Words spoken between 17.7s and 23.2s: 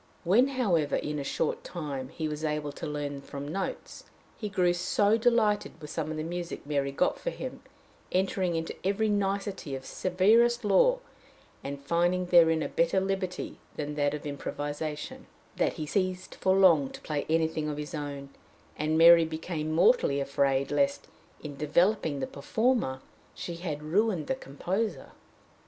his own, and Mary became mortally afraid lest, in developing the performer,